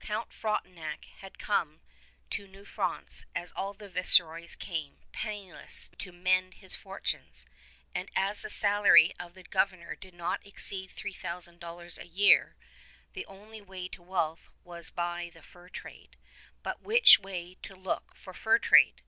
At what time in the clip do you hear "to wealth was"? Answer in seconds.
13.86-14.90